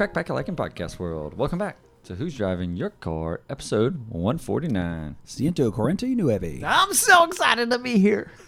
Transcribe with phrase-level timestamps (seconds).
[0.00, 1.36] What's crack back like in podcast world?
[1.36, 5.16] Welcome back to Who's Driving Your Car, episode 149.
[5.26, 6.64] Siento Corrente Nueve.
[6.64, 8.32] I'm so excited to be here.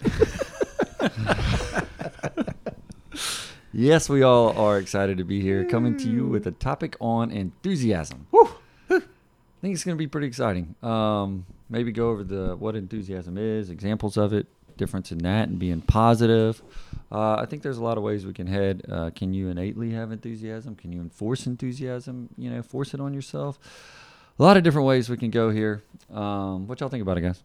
[3.75, 7.31] Yes, we all are excited to be here, coming to you with a topic on
[7.31, 8.27] enthusiasm.
[8.35, 9.01] I
[9.61, 10.75] think it's going to be pretty exciting.
[10.83, 14.47] Um, maybe go over the what enthusiasm is, examples of it,
[14.79, 16.63] difference in that, and being positive.
[17.13, 18.83] Uh, I think there's a lot of ways we can head.
[18.91, 20.75] Uh, can you innately have enthusiasm?
[20.75, 22.31] Can you enforce enthusiasm?
[22.39, 23.59] You know, force it on yourself.
[24.39, 25.83] A lot of different ways we can go here.
[26.11, 27.43] Um, what y'all think about it, guys?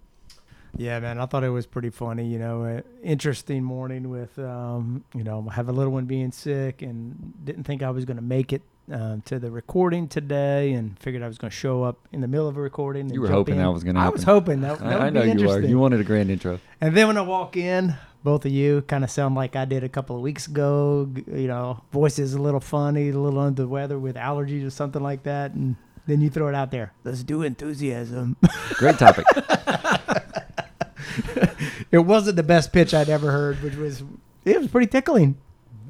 [0.77, 2.27] Yeah, man, I thought it was pretty funny.
[2.27, 7.33] You know, interesting morning with, um, you know, have a little one being sick and
[7.43, 11.23] didn't think I was going to make it um, to the recording today and figured
[11.23, 13.01] I was going to show up in the middle of a recording.
[13.07, 13.61] and You were hoping in.
[13.61, 14.11] that was gonna happen.
[14.11, 15.59] I was hoping that, that I, I know you are.
[15.59, 16.59] You wanted a grand intro.
[16.79, 17.95] And then when I walk in,
[18.27, 21.09] both of you kind of sound like I did a couple of weeks ago.
[21.27, 24.69] You know, voice is a little funny, a little under the weather with allergies or
[24.69, 25.53] something like that.
[25.53, 26.91] And then you throw it out there.
[27.05, 28.35] Let's do enthusiasm.
[28.71, 29.25] Great topic.
[31.89, 34.03] it wasn't the best pitch I'd ever heard, which was
[34.43, 35.37] it was pretty tickling.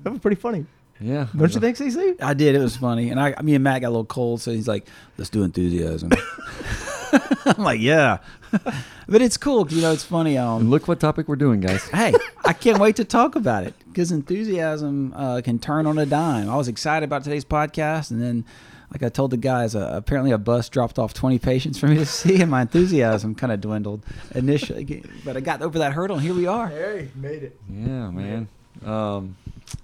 [0.03, 0.67] That was pretty funny.
[0.99, 1.29] yeah.
[1.35, 2.21] Don't you think, CC?
[2.21, 2.53] I did.
[2.53, 3.09] It was funny.
[3.09, 4.87] And I, me and Matt got a little cold, so he's like,
[5.17, 6.11] let's do enthusiasm.
[7.45, 8.17] I'm like, yeah.
[9.07, 9.65] but it's cool.
[9.65, 10.35] 'cause, You know, it's funny.
[10.37, 11.83] And Um, look what topic we're doing, guys.
[11.89, 12.13] hey,
[12.45, 16.49] I can't wait to talk about it because enthusiasm uh, can turn on a dime.
[16.49, 18.45] I was excited about today's podcast, and then,
[18.91, 21.95] like I told the guys, uh, apparently a bus dropped off 20 patients for me
[21.97, 24.03] to see, and my enthusiasm kind of dwindled
[24.33, 25.03] initially.
[25.25, 26.67] But I got over that hurdle, and here we are.
[26.69, 27.59] Hey, made it.
[27.69, 28.47] Yeah, man.
[28.85, 29.35] Um,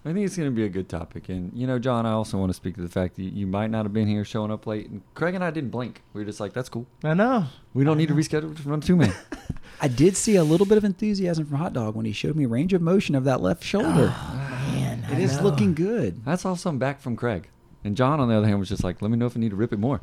[0.06, 1.30] I think it's going to be a good topic.
[1.30, 3.70] And, you know, John, I also want to speak to the fact that you might
[3.70, 4.90] not have been here showing up late.
[4.90, 6.02] And Craig and I didn't blink.
[6.14, 6.86] We were just like, that's cool.
[7.04, 7.46] I know.
[7.74, 9.14] We don't need to reschedule to run two man.
[9.82, 12.46] I did see a little bit of enthusiasm from Hot Dog when he showed me
[12.46, 14.14] range of motion of that left shoulder.
[14.16, 14.70] Ah.
[14.74, 16.24] Man, it is looking good.
[16.24, 17.50] That's all some back from Craig.
[17.84, 19.50] And John, on the other hand, was just like, let me know if I need
[19.50, 20.00] to rip it more.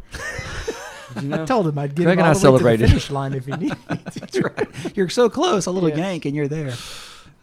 [1.22, 1.42] you know?
[1.42, 2.84] I told him I'd get Craig him and I the way to celebrated.
[2.84, 3.78] the finish line if he needed.
[3.88, 4.96] That's right.
[4.96, 5.96] You're so close, a little Yeah.
[5.96, 6.74] yank, and you're there.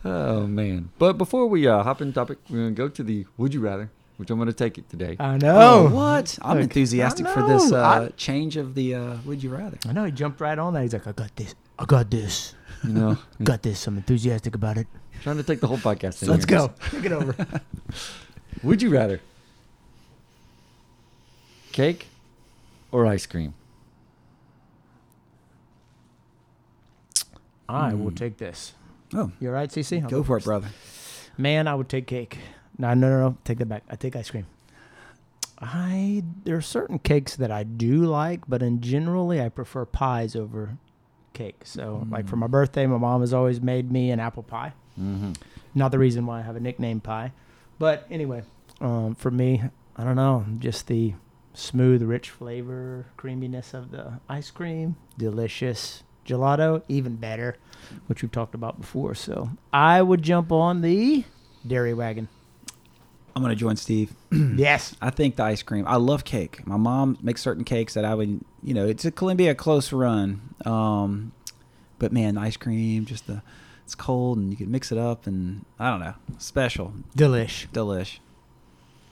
[0.10, 0.90] Oh, man.
[0.98, 3.60] But before we uh, hop in topic, we're going to go to the Would You
[3.62, 5.18] Rather, which I'm going to take it today.
[5.20, 5.90] I know.
[5.90, 6.38] what?
[6.42, 7.78] I'm Look, enthusiastic for this know.
[7.84, 9.78] uh, I- change of the uh, Would You Rather.
[9.88, 10.06] I know.
[10.06, 10.84] He jumped right on that.
[10.84, 11.56] He's like, I got this.
[11.80, 12.54] I got this.
[12.84, 13.86] You know, Got this.
[13.88, 14.86] I'm enthusiastic about it.
[15.24, 16.60] trying to take the whole podcast in Let's here.
[16.60, 16.74] go.
[16.92, 17.36] Take it over.
[18.64, 19.20] Would you rather
[21.72, 22.06] cake
[22.92, 23.54] or ice cream?
[27.68, 28.74] I will take this.
[29.14, 30.02] Oh, you're right, CC?
[30.04, 30.70] I'll go for it, brother.
[31.38, 32.40] Man, I would take cake.
[32.78, 33.38] No, no, no, no.
[33.44, 33.84] Take that back.
[33.90, 34.46] I take ice cream.
[35.60, 40.36] I there are certain cakes that I do like, but in generally I prefer pies
[40.36, 40.78] over
[41.34, 41.62] cake.
[41.64, 44.74] So, like for my birthday, my mom has always made me an apple pie.
[45.00, 45.34] Mm-hmm.
[45.74, 47.32] Not the reason why I have a nickname pie,
[47.80, 48.44] but anyway,
[48.82, 49.64] um, for me,
[49.96, 51.14] I don't know, just the
[51.54, 56.04] smooth, rich flavor, creaminess of the ice cream, delicious.
[56.28, 57.58] Gelato, even better,
[58.08, 59.16] which we've talked about before.
[59.16, 61.24] So I would jump on the
[61.66, 62.28] dairy wagon.
[63.36, 64.14] I'm going to join Steve.
[64.32, 64.96] yes.
[65.00, 65.86] I think the ice cream.
[65.88, 66.66] I love cake.
[66.66, 69.54] My mom makes certain cakes that I would, you know, it's a can be a
[69.56, 70.56] close run.
[70.66, 71.34] Um,
[72.00, 73.44] but man, ice cream, just the,
[73.84, 77.68] it's cold and you can mix it up and I don't know, special, Delish.
[77.70, 78.18] delish.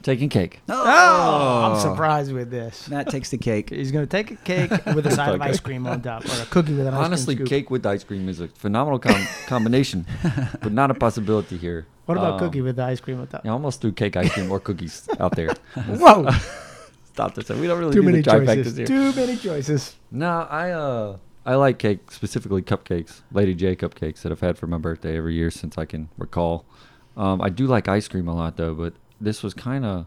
[0.05, 0.59] Taking cake.
[0.69, 2.87] Oh, I'm surprised with this.
[2.87, 3.71] Matt takes the cake.
[3.71, 6.43] He's going to take a cake with a side of ice cream on top, or
[6.43, 7.51] a cookie with an ice Honestly, cream scoop.
[7.51, 10.05] Honestly, cake with ice cream is a phenomenal com- combination,
[10.61, 11.87] but not a possibility here.
[12.05, 13.41] What about Um, cookie with the ice cream on top?
[13.43, 15.49] I almost threw cake, ice cream, or cookies out there.
[15.87, 16.29] Whoa!
[17.05, 17.49] Stop this.
[17.49, 18.77] We don't really Too do many the trifectas choices.
[18.77, 18.85] here.
[18.85, 19.95] Too many choices.
[20.11, 21.17] No, I uh
[21.47, 25.33] I like cake, specifically cupcakes, Lady J cupcakes that I've had for my birthday every
[25.33, 26.63] year since I can recall.
[27.17, 30.05] Um, I do like ice cream a lot though, but this was kind of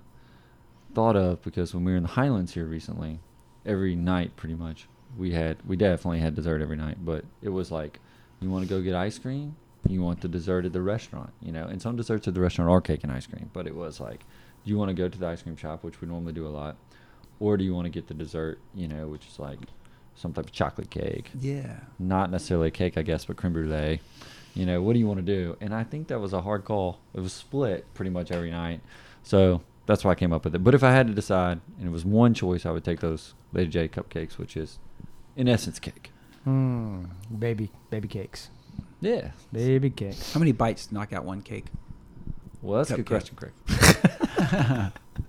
[0.95, 3.21] thought of because when we were in the Highlands here recently,
[3.67, 4.89] every night pretty much.
[5.17, 7.99] We had we definitely had dessert every night, but it was like,
[8.41, 9.57] you want to go get ice cream,
[9.89, 11.65] you want the dessert at the restaurant, you know.
[11.65, 14.21] And some desserts at the restaurant are cake and ice cream, but it was like,
[14.65, 16.51] do you want to go to the ice cream shop, which we normally do a
[16.51, 16.77] lot,
[17.41, 19.59] or do you want to get the dessert, you know, which is like
[20.15, 21.81] some type of chocolate cake, Yeah.
[21.99, 24.01] not necessarily a cake, I guess, but creme brulee.
[24.59, 25.57] You know, what do you want to do?
[25.61, 26.99] And I think that was a hard call.
[27.15, 28.81] It was split pretty much every night.
[29.23, 30.65] So that's why I came up with it.
[30.65, 33.35] But if I had to decide, and it was one choice, I would take those
[33.53, 34.81] Lady J cupcakes, which is,
[35.37, 36.11] in essence, cake.
[36.43, 37.05] Hmm.
[37.39, 38.51] Baby, baby cakes.
[39.01, 39.31] Yeah.
[39.53, 40.33] Baby cakes.
[40.33, 41.67] How many bites to knock out one cake?
[42.61, 43.53] Well, that's a good question, Craig.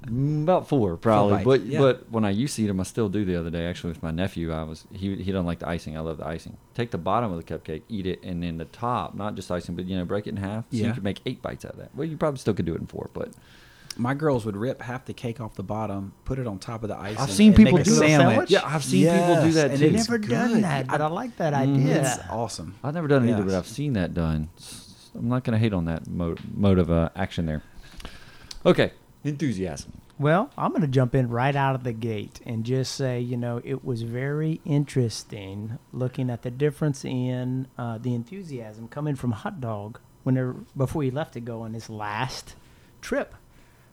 [0.06, 1.34] Mm, About four, probably.
[1.36, 1.80] bites, but yeah.
[1.80, 3.26] but when I used to eat them, I still do.
[3.26, 5.98] The other day, actually, with my nephew, I was he he doesn't like the icing.
[5.98, 6.58] I love the icing.
[6.74, 9.76] Take the bottom of the cupcake, eat it, and then the top, not just icing,
[9.76, 10.66] but you know, break it in half.
[10.72, 10.88] So Yeah.
[10.88, 11.90] you could make eight bites out of that.
[11.96, 13.30] Well, you probably still could do it in four, but
[13.98, 16.90] My girls would rip half the cake off the bottom, put it on top of
[16.90, 17.18] the icing.
[17.18, 18.08] I've seen people make a do that.
[18.08, 18.52] sandwich.
[18.52, 19.86] Yeah, I've seen people do that and too.
[19.88, 20.64] it's Never done good.
[20.64, 21.76] that, but I like that Mhm.
[21.76, 22.02] idea.
[22.02, 22.76] It's awesome.
[22.84, 23.44] I've never done it either.
[23.44, 24.50] But I've seen that done.
[25.16, 27.62] I'm not going to hate on that mode mode of uh, action there.
[28.66, 28.92] Okay,
[29.24, 30.02] enthusiasm.
[30.18, 33.38] Well, I'm going to jump in right out of the gate and just say, you
[33.38, 39.32] know, it was very interesting looking at the difference in uh, the enthusiasm coming from
[39.32, 42.56] Hot Dog whenever before he left to go on his last
[43.02, 43.34] trip.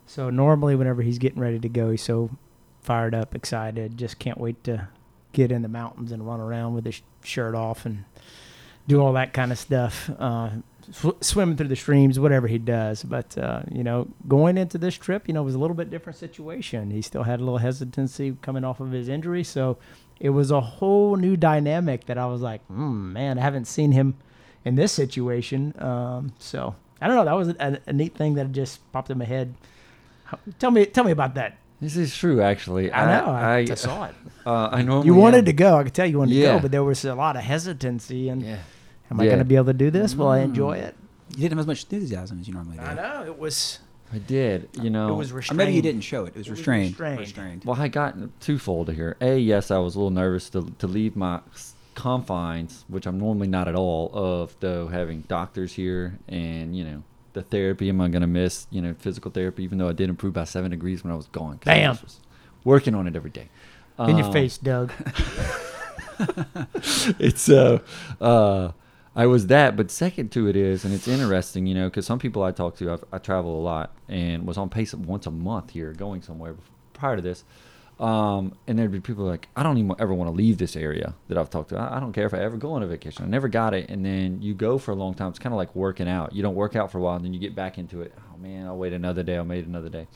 [0.04, 2.30] So normally, whenever he's getting ready to go, he's so
[2.82, 4.88] fired up, excited, just can't wait to
[5.32, 8.04] get in the mountains and run around with his shirt off and
[8.88, 10.50] do all that kind of stuff, uh,
[10.93, 13.03] sw- swimming through the streams, whatever he does.
[13.03, 16.19] But uh, you know, going into this trip, you know, was a little bit different
[16.19, 16.91] situation.
[16.91, 19.79] He still had a little hesitancy coming off of his injury, so
[20.21, 23.93] it was a whole new dynamic that I was like, hmm, man, I haven't seen
[23.93, 24.15] him
[24.65, 25.75] in this situation.
[25.79, 27.25] Um, so I don't know.
[27.25, 29.55] That was a, a neat thing that just popped in my head.
[30.59, 31.59] Tell me, tell me about that.
[31.81, 32.91] This is true, actually.
[32.91, 33.31] I know.
[33.31, 34.15] I, I saw it.
[34.47, 35.77] Uh, I normally You wanted am- to go.
[35.77, 38.29] I could tell you wanted to go, but there was a lot of hesitancy.
[38.29, 38.59] And Yeah.
[39.11, 39.31] Am I Yeah.
[39.31, 40.14] going to be able to do this?
[40.14, 40.82] Will I enjoy Mm.
[40.88, 40.94] it?
[41.31, 42.82] You didn't have as much enthusiasm as you normally do.
[42.82, 43.81] I know it was.
[44.12, 44.69] I did.
[44.81, 45.12] You know.
[45.12, 45.58] It was Or restrained.
[45.58, 46.29] maybe you didn't show it.
[46.29, 46.99] It was It was restrained.
[47.19, 47.64] restrained.
[47.64, 49.17] Well, I got twofold here.
[49.20, 53.19] A, yes, I was a little nervous to, to leave my s- confines, which I'm
[53.19, 57.02] normally not at all, of though having doctors here and, you know,
[57.32, 57.88] the therapy.
[57.88, 60.44] Am I going to miss, you know, physical therapy, even though I did improve by
[60.44, 61.59] seven degrees when I was gone?
[61.59, 61.94] 'cause I Bam.
[61.94, 62.20] just was
[62.64, 63.49] working on it every day.
[63.99, 64.93] in your Um, face, Doug.
[67.19, 67.79] it's uh,
[68.20, 68.70] uh,
[69.16, 72.18] I was that, but second to it is, and it's interesting, you know, because some
[72.18, 75.30] people I talk to, I've, I travel a lot and was on pace once a
[75.30, 76.54] month here, going somewhere
[76.92, 77.42] prior to this.
[77.98, 81.14] Um, and there'd be people like, I don't even ever want to leave this area
[81.28, 81.78] that I've talked to.
[81.78, 83.24] I, I don't care if I ever go on a vacation.
[83.24, 83.88] I never got it.
[83.88, 85.30] And then you go for a long time.
[85.30, 86.34] It's kind of like working out.
[86.34, 88.12] You don't work out for a while, and then you get back into it.
[88.18, 89.38] Oh man, I'll wait another day.
[89.38, 90.08] I'll wait another day.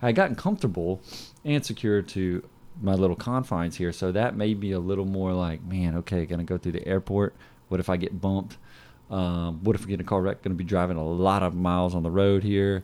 [0.00, 1.02] I had gotten comfortable
[1.44, 2.48] and secure to
[2.80, 6.44] my little confines here, so that made me a little more like, man, okay, gonna
[6.44, 7.34] go through the airport.
[7.68, 8.56] What if I get bumped?
[9.10, 10.42] Um, what if we get in a car wreck?
[10.42, 12.82] Gonna be driving a lot of miles on the road here.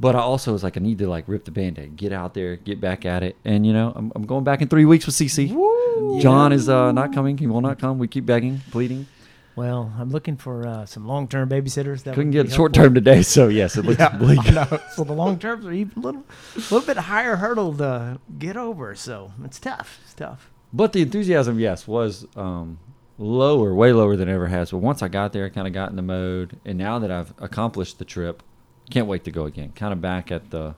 [0.00, 2.54] But I also was like, I need to like rip the band-aid, get out there,
[2.54, 3.36] get back at it.
[3.44, 5.48] And you know, I'm, I'm going back in three weeks with CC.
[6.22, 7.36] John is uh, not coming.
[7.36, 7.98] He will not come.
[7.98, 9.06] We keep begging, pleading.
[9.56, 12.04] Well, I'm looking for uh, some long-term babysitters.
[12.04, 14.38] That Couldn't get short term today, so yes, it looks Yeah, bleak.
[14.92, 16.24] So the long terms are even a little,
[16.54, 18.94] little bit higher hurdle to get over.
[18.94, 19.98] So it's tough.
[20.04, 20.48] It's tough.
[20.72, 22.78] But the enthusiasm, yes, was um,
[23.18, 24.70] lower, way lower than it ever has.
[24.70, 27.10] But once I got there, I kind of got in the mode, and now that
[27.10, 28.42] I've accomplished the trip,
[28.90, 29.72] can't wait to go again.
[29.74, 30.74] Kind of back at the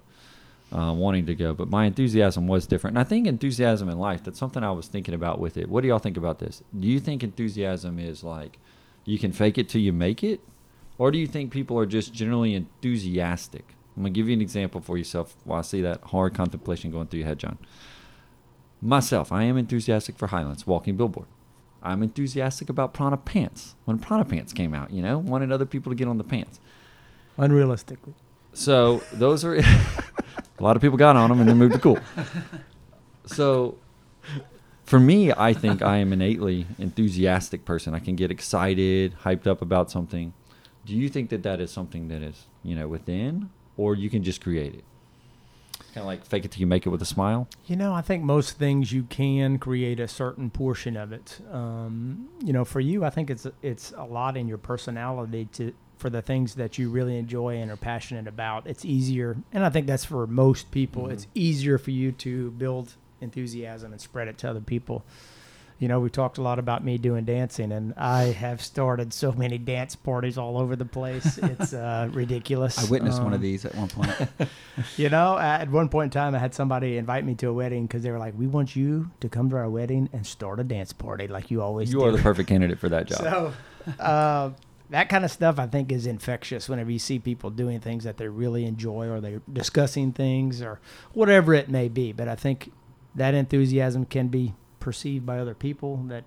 [0.73, 2.97] uh, wanting to go, but my enthusiasm was different.
[2.97, 5.69] And I think enthusiasm in life, that's something I was thinking about with it.
[5.69, 6.63] What do y'all think about this?
[6.79, 8.59] Do you think enthusiasm is like
[9.05, 10.41] you can fake it till you make it?
[10.99, 13.75] Or do you think people are just generally enthusiastic?
[13.97, 16.91] I'm going to give you an example for yourself while I see that hard contemplation
[16.91, 17.59] going through your head, John.
[18.81, 21.27] Myself, I am enthusiastic for Highlands, walking billboard.
[21.83, 23.75] I'm enthusiastic about Prana Pants.
[23.85, 26.61] When Prana Pants came out, you know, wanted other people to get on the pants.
[27.39, 28.15] Unrealistically.
[28.53, 29.65] So those are a
[30.61, 31.99] lot of people got on them and then moved to Kuhl.
[33.27, 33.79] So
[34.85, 37.95] for me, I think I am innately enthusiastic person.
[37.95, 40.35] I can get excited, hyped up about something.
[40.85, 44.23] Do you think that that is something that is you know within, or you can
[44.25, 44.85] just create it?
[45.95, 47.49] Kind of like fake it till you make it with a smile.
[47.67, 51.41] You know, I think most things you can create a certain portion of it.
[51.51, 55.73] Um, you know, for you, I think it's it's a lot in your personality to
[55.97, 58.67] for the things that you really enjoy and are passionate about.
[58.67, 61.05] It's easier, and I think that's for most people.
[61.05, 61.13] Mhm.
[61.13, 65.05] It's easier for you to build enthusiasm and spread it to other people.
[65.81, 69.33] You know, we talked a lot about me doing dancing, and I have started so
[69.33, 71.39] many dance parties all over the place.
[71.39, 72.79] It's uh, ridiculous.
[72.79, 74.15] I witnessed one of Um, these at one point.
[74.97, 77.87] You know, at one point in time, I had somebody invite me to a wedding
[77.87, 80.65] because they were like, "We want you to come to our wedding and start a
[80.65, 83.19] dance party like you always You do." are the perfect candidate for that job.
[83.19, 83.53] So,
[83.99, 84.51] uh,
[84.91, 88.17] that kind of stuff I think is infectious whenever you see people doing things that
[88.17, 90.81] they really enjoy or they're discussing things or
[91.13, 92.13] whatever it may be.
[92.13, 92.73] But I think
[93.15, 96.25] that enthusiasm can be perceived by other people that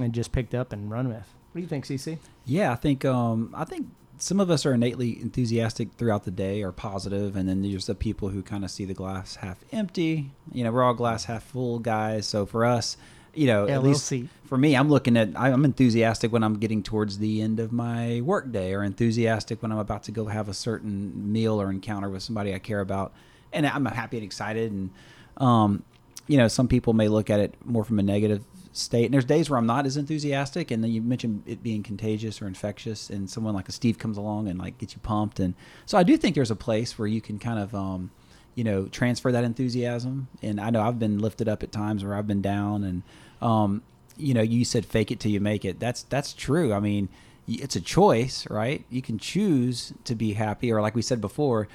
[0.00, 1.32] and just picked up and run with.
[1.52, 2.18] What do you think, CC?
[2.44, 3.86] Yeah, I think um, I think
[4.18, 7.94] some of us are innately enthusiastic throughout the day, or positive, and then there's the
[7.94, 10.30] people who kind of see the glass half empty.
[10.52, 12.26] You know, we're all glass half full guys.
[12.26, 12.96] So for us,
[13.34, 14.12] you know, at least
[14.46, 18.20] for me, I'm looking at I'm enthusiastic when I'm getting towards the end of my
[18.22, 22.08] work day, or enthusiastic when I'm about to go have a certain meal or encounter
[22.10, 23.12] with somebody I care about,
[23.52, 24.72] and I'm happy and excited.
[24.72, 24.90] And
[25.38, 25.82] um,
[26.26, 28.42] you know, some people may look at it more from a negative
[28.72, 29.06] state.
[29.06, 30.70] And there's days where I'm not as enthusiastic.
[30.70, 34.16] And then you mentioned it being contagious or infectious, and someone like a Steve comes
[34.16, 35.40] along and like gets you pumped.
[35.40, 35.54] And
[35.86, 38.10] so I do think there's a place where you can kind of, um,
[38.54, 40.28] you know, transfer that enthusiasm.
[40.42, 43.02] And I know I've been lifted up at times where I've been down, and
[43.40, 43.82] um,
[44.16, 45.78] you know, you said fake it till you make it.
[45.78, 46.72] That's that's true.
[46.72, 47.08] I mean,
[47.46, 48.84] it's a choice, right?
[48.90, 51.68] You can choose to be happy, or like we said before,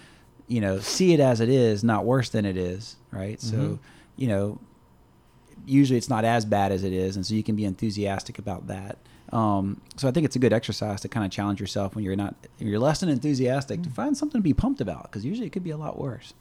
[0.48, 3.38] you know, see it as it is, not worse than it is, right?
[3.38, 3.42] Mhm.
[3.42, 3.80] So,
[4.22, 4.60] you know,
[5.66, 8.68] usually it's not as bad as it is, and so you can be enthusiastic about
[8.68, 8.98] that.
[9.34, 12.16] Um, so I think it's a good exercise to kind of challenge yourself when you're
[12.16, 15.48] not, when you're less than enthusiastic, to find something to be pumped about, because usually
[15.48, 16.34] it could be a lot worse.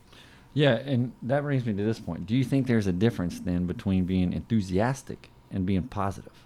[0.52, 2.26] Yeah, and that brings me to this point.
[2.26, 6.44] Do you think there's a difference then between being enthusiastic and being positive?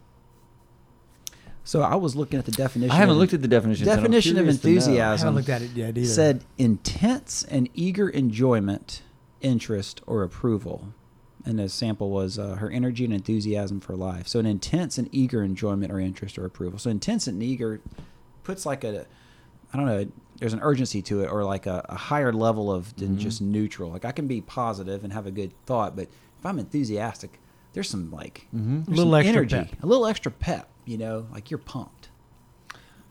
[1.67, 2.91] So I was looking at the definition.
[2.93, 3.87] I haven't of- looked at the definition.
[3.87, 4.73] definition of curious to know.
[4.75, 5.39] enthusiasm.
[5.39, 6.07] at it yet either.
[6.07, 9.01] said intense and eager enjoyment,
[9.41, 10.93] interest, or approval.
[11.47, 14.27] And the sample was uh, her energy and enthusiasm for life.
[14.29, 16.79] So an intense and eager enjoyment or interest or approval.
[16.79, 17.81] So intense and eager
[18.45, 19.05] puts like a,
[19.73, 20.07] I don't know,
[20.39, 23.19] there's an urgency to it or like a, a higher level of than Mhm.
[23.19, 23.91] just neutral.
[23.91, 26.09] Like I can be positive and have a good thought, but
[26.39, 27.39] if I'm enthusiastic,
[27.75, 28.87] there's some like Mhm.
[28.87, 29.83] there's Little some extra energy, pep.
[29.83, 30.69] a little extra pep.
[30.87, 32.09] You know, like you're pumped.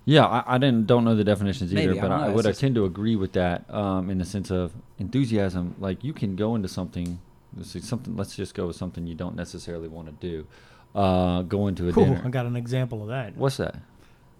[0.06, 2.52] Yeah, I, I didn't don't know the definitions either, Maybe, but don't I, would I
[2.52, 5.76] tend to agree with that um, in the sense of enthusiasm.
[5.80, 7.20] Like you can go into something,
[7.58, 8.16] is something.
[8.16, 10.48] Let's just go with something you don't necessarily want to do.
[10.96, 12.06] Uh, go into a Cool.
[12.06, 12.22] dinner.
[12.24, 13.36] I got an example of that.
[13.36, 13.76] What's that?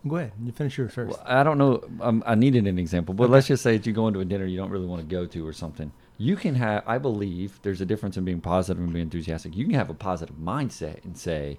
[0.08, 0.34] Go ahead.
[0.44, 1.12] You finish yours first.
[1.12, 1.82] Well, I don't know.
[2.02, 4.46] Um, I needed an example, but let's just say that you go into a dinner
[4.46, 5.92] you don't really want to go to or something.
[6.18, 6.84] You can have.
[6.86, 9.56] I believe there's a difference in being positive and being enthusiastic.
[9.56, 11.58] You can have a positive mindset and say,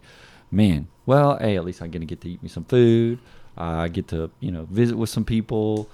[0.50, 3.18] "Man, well, hey, at least I'm going to get to eat me some food.
[3.56, 5.88] I get to, you know, visit with some people."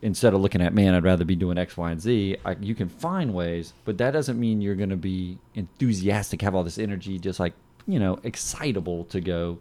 [0.00, 2.36] Instead of looking at, man, I'd rather be doing X, Y, and Z.
[2.44, 6.54] I, you can find ways, but that doesn't mean you're going to be enthusiastic, have
[6.54, 7.54] all this energy, just like
[7.86, 9.58] you know, excitable to go.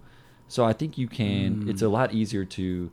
[0.49, 1.67] So I think you can.
[1.69, 1.91] It's a Mm.
[1.91, 2.91] lot easier to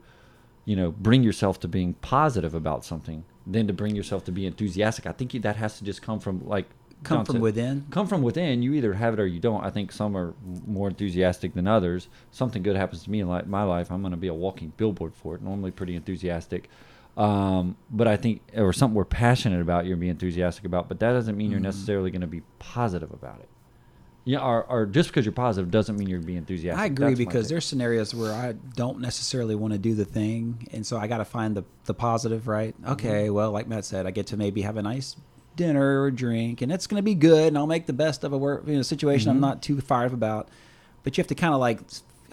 [0.67, 4.47] you know, bring yourself to being positive about something than to bring yourself to be
[4.47, 5.05] enthusiastic.
[5.05, 6.65] I think that has to just come from like
[7.03, 7.85] Come from within.
[7.91, 8.63] Come from within.
[8.63, 9.63] You either have it or you don't.
[9.63, 10.33] I think some are
[10.65, 12.07] more enthusiastic than others.
[12.31, 15.13] Something good happens to me in my life, I'm going to be a walking billboard
[15.13, 15.41] for it.
[15.43, 16.67] Normally, pretty enthusiastic.
[17.17, 20.89] Um, but I think, or something we're passionate about, you're being enthusiastic about.
[20.89, 21.63] But that doesn't mean you're Mhm.
[21.63, 23.49] necessarily going to be positive about it.
[24.27, 26.81] Yeah, or, or just because you're positive doesn't mean you're being enthusiastic.
[26.81, 30.67] I agree That's because there's scenarios where I don't necessarily want to do the thing,
[30.73, 32.75] and so I got to find the the positive, right?
[32.81, 32.91] Mm-hmm.
[32.93, 35.15] Okay, well, like Matt said, I get to maybe have a nice
[35.55, 38.33] dinner or drink, and it's going to be good, and I'll make the best of
[38.33, 39.41] a work you know situation I'm Mhm.
[39.41, 40.49] not too fired up about.
[41.03, 41.81] But you have to kind of like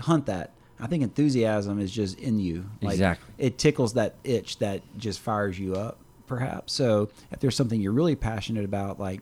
[0.01, 0.55] hunt that.
[0.83, 2.67] I think enthusiasm is just in you.
[2.83, 3.35] Like, Exactly.
[3.39, 6.73] It tickles that itch that just fires you up, perhaps.
[6.73, 9.21] So if there's something you're really passionate about, like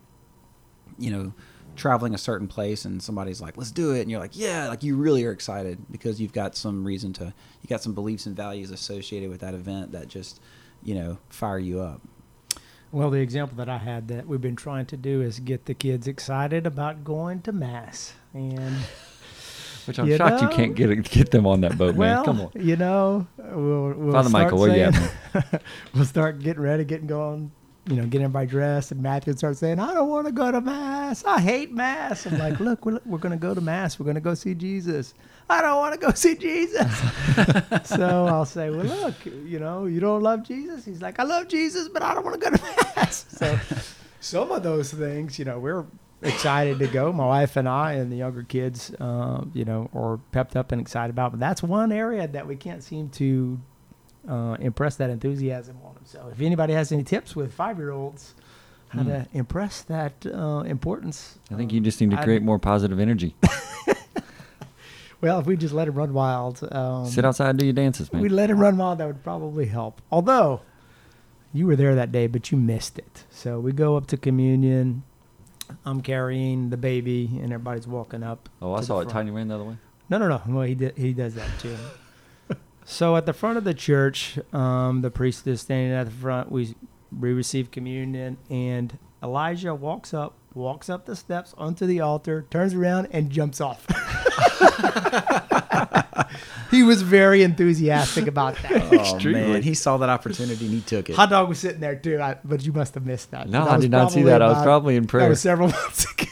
[0.98, 1.32] you know,
[1.76, 4.02] traveling a certain place and somebody's like, let's do it.
[4.02, 7.24] And you're like, yeah, like you really are excited because you've got some reason to,
[7.24, 10.40] you got some beliefs and values associated with that event that just,
[10.82, 12.00] you know, fire you up.
[12.92, 15.74] Well, the example that I had that we've been trying to do is get the
[15.74, 18.14] kids excited about going to mass.
[18.34, 18.76] And
[19.90, 20.48] Which I'm You shocked know?
[20.48, 22.24] you can't get get them on that boat, well, man.
[22.24, 22.50] Come on.
[22.54, 25.62] you know, we'll, we'll Father start Michael, where you at,
[25.94, 27.50] we'll start getting ready, getting going.
[27.88, 30.52] You know, getting everybody dressed, and Matthew would start saying, "I don't want to go
[30.52, 31.24] to mass.
[31.24, 33.98] I hate mass." I'm like, "Look, we're, we're going to go to mass.
[33.98, 35.12] We're going to go see Jesus.
[35.48, 36.86] I don't want to go see Jesus."
[37.84, 41.48] so I'll say, "Well, look, you know, you don't love Jesus." He's like, "I love
[41.48, 43.58] Jesus, but I don't want to go to mass." So
[44.20, 45.84] some of those things, you know, we're
[46.22, 47.12] excited to go.
[47.12, 50.80] My wife and I and the younger kids, uh, you know, are pepped up and
[50.80, 51.30] excited about.
[51.32, 53.58] But that's one area that we can't seem to
[54.28, 56.04] uh, impress that enthusiasm on them.
[56.04, 58.34] So if anybody has any tips with five-year-olds,
[58.88, 59.08] how Hmm.
[59.08, 62.98] to impress that uh, importance, I think you just need to I'd- create more positive
[63.00, 63.34] energy.
[65.20, 68.12] well, if we just let him run wild, um, Sit outside and do your dances,
[68.12, 68.20] man.
[68.22, 70.00] we let him run wild, that would probably help.
[70.10, 70.62] Although
[71.52, 73.24] you were there that day, but you missed it.
[73.30, 75.02] So we go up to communion.
[75.84, 78.48] I'm carrying the baby, and everybody's walking up.
[78.62, 79.08] oh, I saw it.
[79.08, 79.76] Tiny ran the other way.
[80.08, 80.42] No, no, no.
[80.46, 81.76] Well, he did, he does that too.
[82.84, 86.50] so at the front of the church, um, the priest is standing at the front.
[86.50, 86.74] We
[87.16, 92.74] we receive communion, and Elijah walks up, walks up the steps onto the altar, turns
[92.74, 93.86] around, and jumps off.
[96.70, 98.80] he was very enthusiastic about that.
[99.00, 101.16] Oh man, he saw that opportunity and he took it.
[101.16, 103.48] Hot dog was sitting there too, I, but you must have missed that.
[103.48, 104.42] No, That I did not see probably that.
[104.42, 105.24] I was probably in prayer.
[105.24, 106.26] That was several months ago.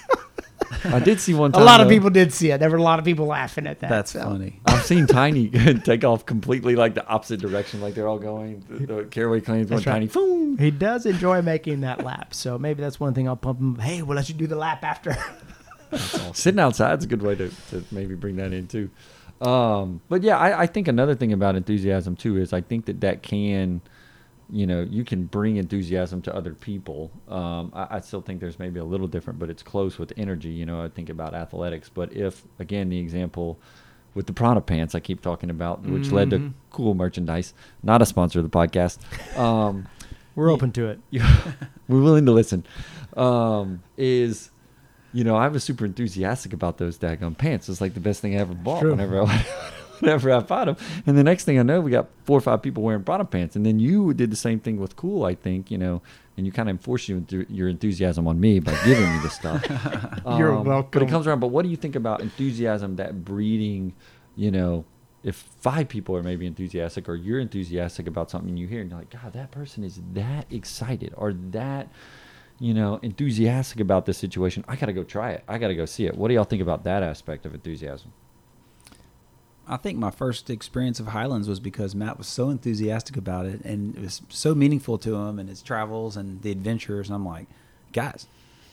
[0.85, 2.59] I did see one Time, A lot of though, people did see it.
[2.59, 3.91] There were a lot of people laughing at that.
[3.91, 4.23] That's so.
[4.23, 4.61] funny.
[4.67, 5.49] I've seen Tiny
[5.85, 8.65] take off completely like the opposite direction, like they're all going.
[8.69, 9.85] The, the caraway claims one right.
[9.85, 10.07] Tiny.
[10.07, 10.59] Boom.
[10.59, 13.79] He does enjoy making that lap, so maybe that's one thing I'll pump him.
[13.79, 15.17] Hey, we'll let you do the lap after.
[16.35, 18.91] Sitting outside is a good way to, to maybe bring that in too.
[19.41, 23.01] Um, but yeah, I, I think another thing about enthusiasm too is I think that
[23.03, 23.81] that can,
[24.51, 27.11] you know, you can bring enthusiasm to other people.
[27.29, 30.49] Um, I, I still think there's maybe a little different, but it's close with energy.
[30.51, 31.89] You know, I think about athletics.
[31.89, 33.59] But if again the example
[34.15, 36.53] with the Prana pants I keep talking about, which led to Mhm.
[36.73, 38.99] Kuhl merchandise, not a sponsor of the podcast.
[39.39, 39.87] Um,
[40.35, 41.01] We're open to it.
[41.89, 42.65] we're willing to listen.
[43.17, 44.51] Um, is
[45.13, 47.69] you know I was super enthusiastic about those daggone pants.
[47.69, 48.81] It's like the best thing I ever bought.
[48.81, 48.91] True.
[48.93, 49.47] Whenever I
[50.01, 52.63] whenever I bought them, and the next thing I know, we got four or five
[52.63, 55.71] people wearing Prana pants, and then you did the same thing with Kuhl, I think.
[55.71, 56.03] You know.
[56.37, 59.61] And you kind of enforced your, enthusiasm on me by giving me this stuff.
[60.39, 60.91] You're um, welcome.
[60.93, 61.41] But it comes around.
[61.41, 63.93] But what do you think about enthusiasm that breeding,
[64.37, 64.85] you know,
[65.23, 68.99] if five people are maybe enthusiastic or you're enthusiastic about something you hear and you're
[68.99, 71.89] like, God, that person is that excited or that,
[72.61, 74.65] you know, enthusiastic about this situation.
[74.67, 75.45] I got to go try it.
[75.49, 76.17] I got to go see it.
[76.17, 78.13] What do y'all think about that aspect of enthusiasm?
[79.69, 83.61] I think my first experience of Highlands was because Matt was so enthusiastic about it
[83.65, 87.09] and it was so meaningful to him and his travels and the adventures.
[87.09, 87.47] And I'm like,
[87.93, 88.27] guys,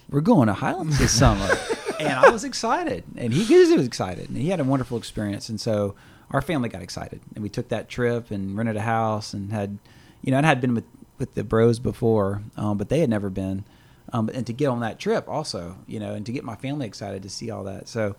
[0.09, 1.47] we're going to Highlands this summer.
[1.99, 3.03] and I was excited.
[3.17, 4.29] And he, was excited.
[4.29, 5.49] And he had a wonderful experience.
[5.49, 5.95] And so
[6.31, 7.19] our family got excited.
[7.35, 9.77] And we took that trip and rented a house and had,
[10.21, 10.85] you know, I had been with,
[11.19, 13.65] with the bros before, um, but they had never been.
[14.13, 16.85] Um, and to get on that trip also, you know, and to get my family
[16.85, 17.87] excited to see all that.
[17.87, 18.15] So,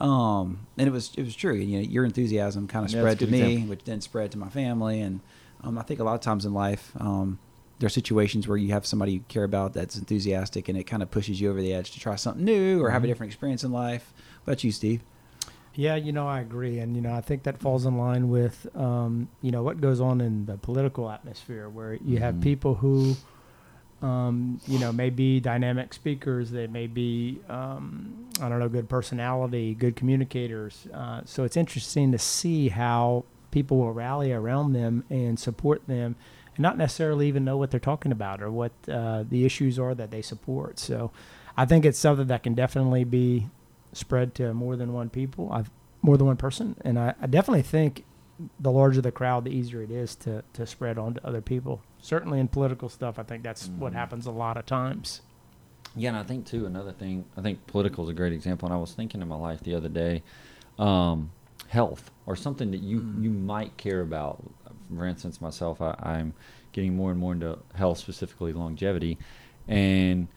[0.00, 1.54] um, and it was it was true.
[1.54, 3.68] And you know, your enthusiasm kind of Yeah, spread to me, example.
[3.70, 5.00] which then spread to my family.
[5.00, 5.20] And
[5.62, 7.38] um, I think a lot of times in life, um,
[7.78, 11.02] there are situations where you have somebody you care about that's enthusiastic, and it kind
[11.02, 13.10] of pushes you over the edge to try something new or have a Mhm.
[13.10, 14.12] different experience in life.
[14.44, 15.02] What about you, Steve?
[15.74, 18.66] Yeah, you know, I agree, and you know, I think that falls in line with
[18.76, 22.42] um, you know what goes on in the political atmosphere, where you have Mhm.
[22.42, 23.16] people who,
[24.02, 28.88] um, you know, may be dynamic speakers, they may be, um, I don't know, good
[28.88, 30.88] personality, good communicators.
[30.92, 36.16] Uh, so it's interesting to see how people will rally around them and support them,
[36.54, 39.94] and not necessarily even know what they're talking about or what uh, the issues are
[39.94, 40.78] that they support.
[40.80, 41.12] So
[41.56, 43.48] I think it's something that can definitely be
[43.92, 45.70] spread to more than one people, I've
[46.04, 48.04] more than one person, and I, I definitely think
[48.60, 51.82] the larger the crowd, the easier it is to to spread on to other people.
[52.00, 53.96] Certainly in political stuff, I think that's what Mhm.
[53.96, 55.22] happens a lot of times.
[55.94, 57.24] Yeah, and I think too another thing.
[57.36, 58.66] I think political is a great example.
[58.66, 60.22] And I was thinking in my life the other day,
[60.78, 61.30] um,
[61.68, 63.22] health or something that you Mm.
[63.24, 64.42] you might care about.
[64.94, 66.34] For instance, myself, I, I'm
[66.72, 69.18] getting more and more into health, specifically longevity,
[69.68, 70.28] and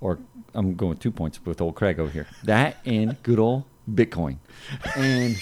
[0.00, 0.18] or
[0.54, 2.26] I'm going two points with old Craig over here.
[2.44, 4.38] That and good old Bitcoin,
[4.96, 5.36] and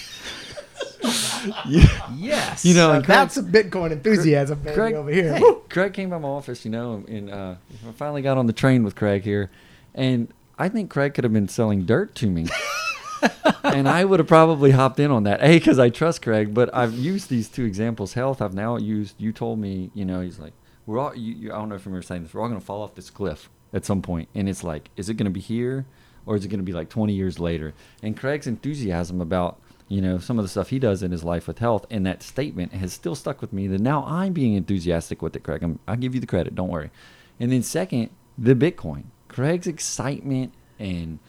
[1.67, 2.65] yeah, Yes.
[2.65, 5.35] You know, Craig- that's a Bitcoin enthusiasm Craig over here.
[5.35, 7.55] hey, Craig came by my office, you know, and uh,
[7.87, 9.49] I finally got on the train with Craig here,
[9.93, 12.47] and I think Craig could have been selling dirt to me,
[13.63, 15.41] and I would have probably hopped in on that.
[15.41, 18.13] A, because I trust Craig, but I've used these two examples.
[18.13, 19.15] Health, I've now used.
[19.19, 20.53] You told me, you know, he's like,
[20.85, 21.15] we're all.
[21.15, 22.33] You, you, I don't know if you were saying this.
[22.33, 25.09] We're all going to fall off this cliff at some point, and it's like, is
[25.09, 25.85] it going to be here,
[26.25, 27.73] or is it going to be like 20 years later?
[28.01, 31.47] And Craig's enthusiasm about you know some of the stuff he does in his life
[31.47, 35.21] with health and that statement has still stuck with me that now i'm being enthusiastic
[35.21, 35.63] with it craig.
[35.63, 36.91] I'm, i'll give you the credit don't worry.
[37.39, 39.05] And then second the bitcoin.
[39.27, 41.19] Craig's excitement and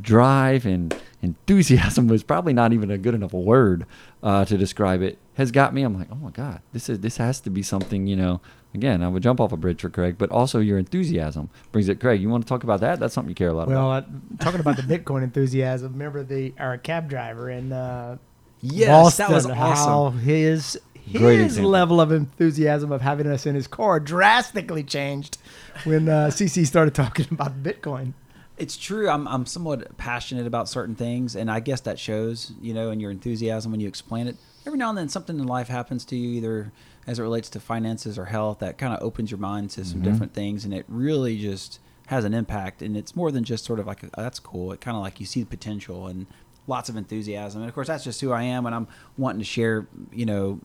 [0.00, 3.86] drive and enthusiasm was probably not even a good enough word
[4.22, 5.82] uh, to describe it has got me.
[5.82, 8.40] I'm like oh my god this is this has to be something you know
[8.74, 11.98] again i would jump off a bridge for craig but also your enthusiasm brings it
[12.00, 13.90] craig you want to talk about that that's something you care a lot about Well,
[13.92, 14.02] uh,
[14.38, 18.16] talking about the Bitcoin enthusiasm, remember the our cab driver in uh,
[18.62, 20.18] Yes, Boston, that was how awesome.
[20.20, 25.38] his his level of enthusiasm of having us in his car drastically changed
[25.84, 28.12] when uh, CC started talking about Bitcoin.
[28.58, 29.08] It's true.
[29.08, 33.00] I'm I'm somewhat passionate about certain things, and I guess that shows, you know, in
[33.00, 34.36] your enthusiasm when you explain it.
[34.66, 36.72] Every now and then, something in life happens to you, either
[37.06, 40.00] as it relates to finances or health, that kind of opens your mind to some
[40.00, 40.04] Mhm.
[40.04, 42.82] different things, and it really just has an impact.
[42.82, 44.72] And it's more than just sort of like, oh, that's cool.
[44.72, 46.26] It kind of like you see the potential and
[46.66, 47.62] lots of enthusiasm.
[47.62, 50.60] And of course, that's just who I am, and I'm wanting to share, you know,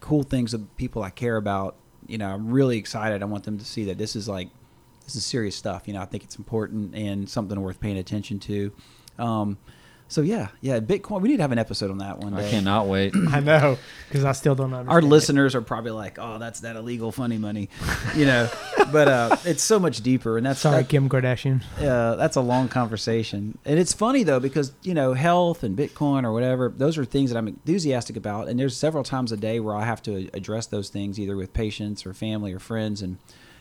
[0.00, 1.76] cool things with people I care about.
[2.06, 3.22] You know, I'm really excited.
[3.22, 4.48] I want them to see that this is like
[5.04, 5.86] this is serious stuff.
[5.88, 8.72] You know, I think it's important and something worth paying attention to.
[9.18, 9.56] Um,
[10.08, 11.20] so yeah, yeah, Bitcoin.
[11.20, 13.14] We need to have an episode on that one I cannot wait.
[13.30, 14.88] I know because I still don't understand.
[14.90, 15.04] Our it.
[15.04, 17.68] listeners are probably like, "Oh, that's that illegal funny money,"
[18.16, 18.48] you know.
[18.92, 21.62] but uh, it's so much deeper, and that's Sorry, that- Kim Kardashian.
[21.78, 26.24] uh, that's a long conversation, and it's funny though because you know health and Bitcoin
[26.24, 28.48] or whatever; those are things that I'm enthusiastic about.
[28.48, 31.52] And there's several times a day where I have to address those things either with
[31.52, 33.02] patients or family or friends.
[33.02, 33.18] And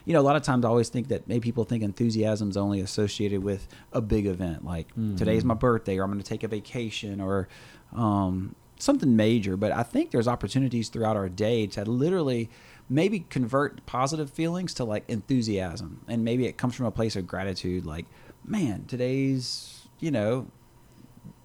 [0.07, 2.55] you know, a lot of times I always think that maybe people think enthusiasm is
[2.55, 5.17] only associated with a big event, like Mhm.
[5.17, 7.49] today's my birthday, or I'm going to take a vacation, or
[7.93, 9.57] um, something major.
[9.57, 12.49] But I think there's opportunities throughout our day to literally
[12.89, 17.27] maybe convert positive feelings to like enthusiasm and maybe it comes from a place of
[17.27, 18.05] gratitude like
[18.45, 20.47] man today's you know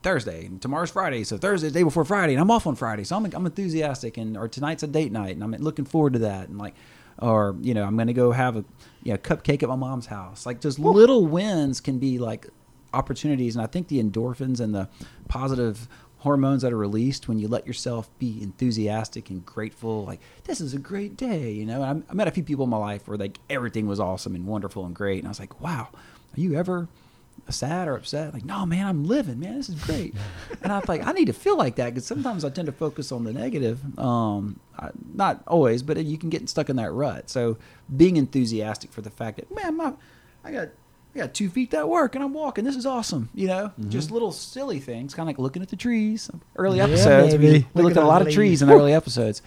[0.05, 3.03] thursday and tomorrow's friday so thursday's the day before friday and i'm off on friday
[3.03, 6.21] so i'm, I'm enthusiastic and or tonight's a date night and i'm looking forward to
[6.21, 6.75] that and like
[7.19, 8.65] or you know i'm gonna go have a
[9.03, 10.47] you know cupcake at my mom's house.
[10.47, 12.47] Like just little wins can be like
[12.95, 14.89] opportunities and i think the endorphins and the
[15.29, 20.61] positive hormones that are released when you let yourself be enthusiastic and grateful like this
[20.61, 21.83] is a great day you know?
[21.83, 24.85] I met a few people in my life where like everything was awesome and wonderful
[24.85, 26.87] and great and i was like wow are you ever
[27.51, 30.15] sad or upset like no man i'm living man this is great
[30.63, 33.13] and i'm like i need to feel like that because sometimes i tend to focus
[33.13, 37.29] on the negative um I, not always but you can get stuck in that rut
[37.29, 37.59] so
[37.95, 39.93] being enthusiastic for the fact that man my,
[40.45, 40.69] i got
[41.15, 42.65] I got two feet that work and I'm walking.
[42.65, 43.29] This is awesome.
[43.35, 46.31] You know, just little silly things, kind of like looking at the trees.
[46.57, 47.53] Early Yeah, episodes, we, baby.
[47.53, 49.43] we Look looked at at a lot those of trees in the early episodes.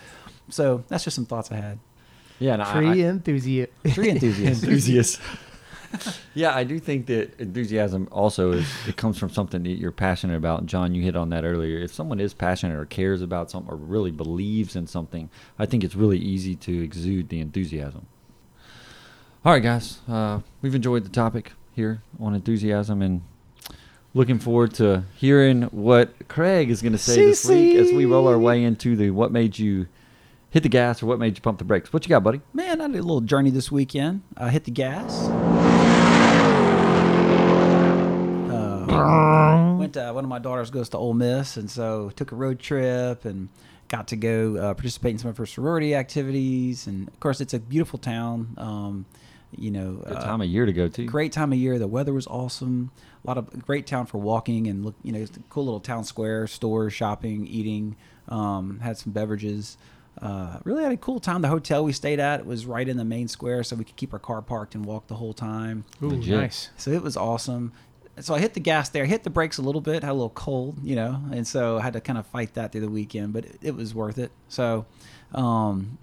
[0.49, 1.79] So that's just some thoughts I had.
[2.37, 3.71] Yeah, and I- Tree I, enthusiast.
[3.93, 4.63] Tree enthusiast.
[4.63, 5.19] enthusiast.
[6.33, 10.37] yeah, I do think that enthusiasm also is it comes from something that you're passionate
[10.37, 10.59] about.
[10.61, 11.79] And John, you hit on that earlier.
[11.79, 15.29] If someone is passionate or cares about something or really believes in something,
[15.59, 18.07] I think it's really easy to exude the enthusiasm.
[19.43, 23.21] All right, guys, uh, we've enjoyed the topic here on enthusiasm and
[24.15, 28.27] looking forward to hearing what Craig is going to say this week as we roll
[28.27, 29.87] our way into the what made you
[30.49, 31.91] hit the gas or what made you pump the brakes.
[31.91, 32.39] What you got, buddy?
[32.53, 34.23] Man, I did a little journey this weekend.
[34.37, 35.27] I hit the gas.
[38.49, 38.84] Uh,
[39.77, 42.59] went to, one of my daughters goes to Ole Miss, and so took a road
[42.59, 43.49] trip and
[43.87, 46.87] got to go uh, participate in some of her sorority activities.
[46.87, 48.55] And of course, it's a beautiful town.
[48.57, 49.05] Um,
[49.57, 51.05] you know, Good uh, time of year to go to.
[51.05, 51.79] great time of year.
[51.79, 52.91] The weather was awesome.
[53.23, 54.95] A lot of great town for walking and look.
[55.03, 57.95] You know, it's a cool little town square, stores, shopping, eating.
[58.27, 59.77] Um, had some beverages.
[60.21, 61.41] Uh, really had a cool time.
[61.41, 64.13] The hotel we stayed at was right in the main square, so we could keep
[64.13, 65.85] our car parked and walk the whole time.
[66.01, 66.69] Ooh, nice.
[66.77, 67.71] So it was awesome.
[68.19, 70.29] So I hit the gas there, hit the brakes a little bit, had a little
[70.29, 73.33] cold, you know, and so I had to kind of fight that through the weekend,
[73.33, 74.31] but it, it was worth it.
[74.47, 74.85] So,
[75.33, 75.97] um,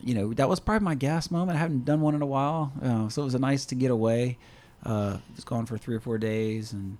[0.00, 1.56] you know, that was probably my gas moment.
[1.56, 3.90] I haven't done one in a while, uh, so it was a nice to get
[3.90, 4.38] away.
[4.84, 6.98] Uh, was gone for three or four days, and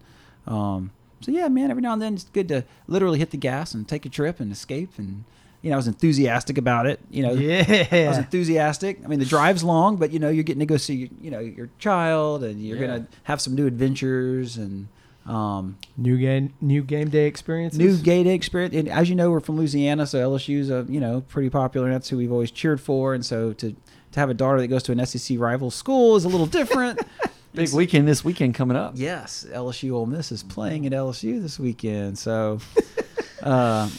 [0.48, 0.90] um,
[1.20, 1.70] so yeah, man.
[1.70, 4.40] Every now and then, it's good to literally hit the gas and take a trip
[4.40, 4.98] and escape.
[4.98, 5.22] And
[5.62, 7.00] you know, I was enthusiastic about it.
[7.10, 9.00] You know, I was enthusiastic.
[9.04, 11.30] I mean, the drive's long, but you know, you're getting to go see your, you
[11.30, 12.86] know your child, and you're Yeah.
[12.86, 14.88] gonna have some new adventures and
[15.26, 17.78] um, New game, new game day experiences.
[17.78, 18.74] new game day experience.
[18.74, 21.86] And as you know, we're from Louisiana, so LSU's a you know pretty popular.
[21.88, 23.74] and That's who we've always cheered for, and so to
[24.12, 27.00] to have a daughter that goes to an SEC rival school is a little different.
[27.54, 28.92] Big weekend this weekend coming up.
[28.94, 32.16] Yes, LSU Ole Miss is playing at LSU this weekend.
[32.18, 32.60] So
[33.42, 33.90] uh,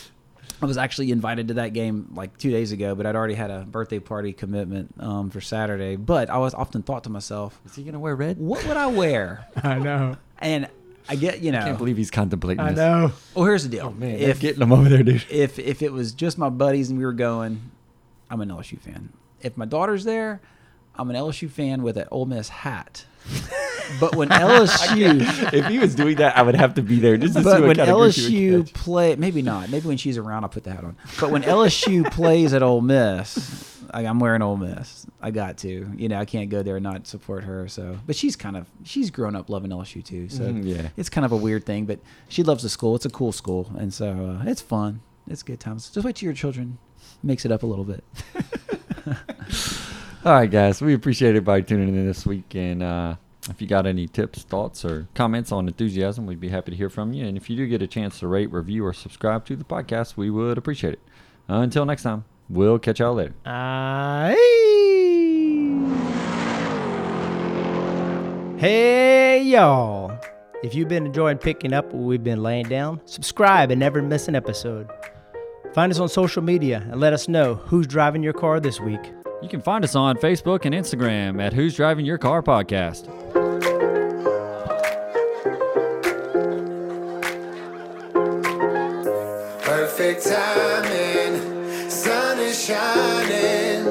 [0.62, 3.50] I was actually invited to that game like two days ago, but I'd already had
[3.50, 5.96] a birthday party commitment um, for Saturday.
[5.96, 8.38] But I was often thought to myself, Is he gonna wear red?
[8.38, 9.48] what would I wear?
[9.64, 10.18] I know.
[10.40, 10.68] And
[11.08, 12.78] I get, you know, I can't believe he's contemplating I this.
[12.78, 13.12] know.
[13.34, 13.88] well, here's the deal.
[13.88, 15.26] Oh man, if, getting him over there, dude.
[15.30, 17.72] if if it was just my buddies and we were going,
[18.30, 19.10] I'm an LSU fan.
[19.42, 20.42] If my daughter's there,
[20.96, 23.06] I'm an LSU fan with an Ole Miss hat.
[24.00, 27.34] but when LSU if he was doing that, I would have to be there just
[27.36, 29.70] to see but what when kind of goose he would LSU play, maybe not.
[29.70, 30.96] Maybe when she's around, I'll put the hat on.
[31.20, 35.06] But when LSU plays at Ole Miss, I, I'm wearing Ole Miss.
[35.22, 35.90] I got to.
[35.98, 37.68] You know, I can't go there and not support her.
[37.68, 40.30] So, but she's kind of she's grown up loving LSU too.
[40.30, 40.90] So Mhm, yeah.
[40.98, 41.86] it's kind of a weird thing.
[41.86, 42.96] But she loves the school.
[42.96, 45.02] It's a cool school, and so uh, it's fun.
[45.28, 45.90] It's good times.
[45.90, 46.78] Just wait till your children
[47.24, 48.04] makes it up a little bit.
[50.26, 53.16] All right, guys, we appreciate everybody tuning in this week, and uh,
[53.48, 56.90] If you got any tips, thoughts, or comments on enthusiasm, we'd be happy to hear
[56.90, 57.26] from you.
[57.26, 60.18] And if you do get a chance to rate, review, or subscribe to the podcast,
[60.18, 61.00] we would appreciate it.
[61.48, 63.34] Until next time, we'll catch y'all later.
[63.46, 64.36] Aye.
[68.60, 70.12] Hey, y'all.
[70.62, 74.28] If you've been enjoying picking up what we've been laying down, subscribe and never miss
[74.28, 74.90] an episode.
[75.74, 79.14] Find us on social media and let us know who's driving your car this week.
[79.42, 83.08] You can find us on Facebook and Instagram at Who's Driving Your Car Podcast.
[90.10, 93.86] Perfect timing, sun is shining,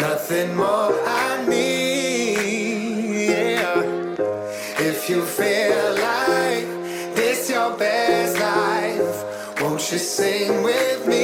[0.00, 3.28] nothing more I need.
[3.28, 3.80] Yeah.
[4.80, 6.66] If you feel like
[7.14, 11.21] this your best life, won't you sing with me?